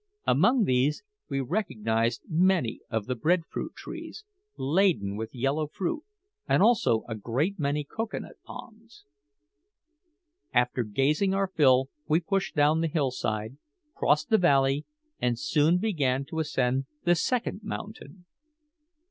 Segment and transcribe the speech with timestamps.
[0.25, 4.23] Among these we recognised many of the bread fruit trees,
[4.57, 6.01] laden with yellow fruit,
[6.49, 9.05] and also a great many cocoa nut palms.
[10.55, 13.57] After gazing our fill we pushed down the hillside,
[13.93, 14.85] crossed the valley,
[15.19, 18.25] and soon began to ascend the second mountain.